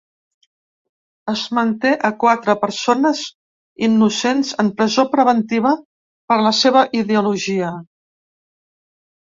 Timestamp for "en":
4.65-4.73